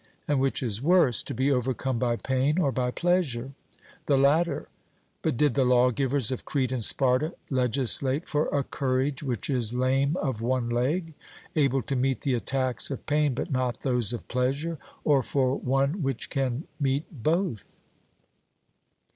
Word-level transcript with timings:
And 0.27 0.39
which 0.39 0.63
is 0.63 0.81
worse, 0.81 1.21
to 1.21 1.33
be 1.35 1.51
overcome 1.51 1.99
by 1.99 2.15
pain, 2.15 2.57
or 2.57 2.71
by 2.71 2.89
pleasure? 2.89 3.51
'The 4.07 4.17
latter.' 4.17 4.67
But 5.21 5.37
did 5.37 5.53
the 5.53 5.63
lawgivers 5.63 6.31
of 6.31 6.43
Crete 6.43 6.71
and 6.71 6.83
Sparta 6.83 7.35
legislate 7.51 8.27
for 8.27 8.47
a 8.47 8.63
courage 8.63 9.21
which 9.21 9.47
is 9.47 9.75
lame 9.75 10.17
of 10.17 10.41
one 10.41 10.69
leg, 10.71 11.13
able 11.55 11.83
to 11.83 11.95
meet 11.95 12.21
the 12.21 12.33
attacks 12.33 12.89
of 12.89 13.05
pain 13.05 13.35
but 13.35 13.51
not 13.51 13.81
those 13.81 14.11
of 14.11 14.27
pleasure, 14.27 14.79
or 15.03 15.21
for 15.21 15.55
one 15.59 16.01
which 16.01 16.31
can 16.31 16.63
meet 16.79 17.05
both? 17.11 17.71